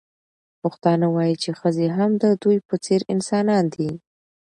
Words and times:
پښتانه 0.61 1.07
وايي 1.15 1.35
چې 1.43 1.49
ښځې 1.59 1.87
هم 1.97 2.11
د 2.23 2.25
دوی 2.41 2.57
په 2.67 2.75
څېر 2.85 3.01
انسانان 3.13 3.63
دي. 3.75 3.89